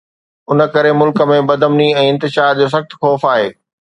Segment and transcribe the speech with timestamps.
[0.53, 3.47] ان ڪري ملڪ ۾ بدامني ۽ انتشار جو سخت خوف آهي